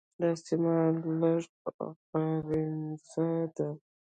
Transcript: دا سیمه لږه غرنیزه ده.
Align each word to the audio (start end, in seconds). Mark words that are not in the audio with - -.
دا 0.19 0.29
سیمه 0.45 0.75
لږه 1.19 1.85
غرنیزه 2.09 3.27
ده. 3.55 3.67